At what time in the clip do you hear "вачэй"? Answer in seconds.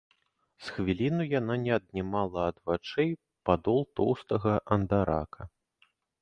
2.69-3.11